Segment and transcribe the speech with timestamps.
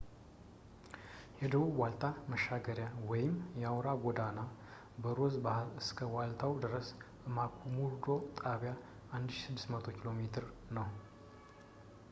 [1.41, 3.33] የደቡብ ዋልታ መሻገሪያ ወይም
[3.71, 4.39] አውራ ጎዳና
[5.03, 6.87] በሮዝ ባሕር እስከ ዋልታው ድረስ
[7.21, 8.07] ከማክሙርዶ
[8.41, 8.71] ጣቢያ
[9.19, 10.25] 1600 ኪ.ሜ.
[10.79, 10.89] ነው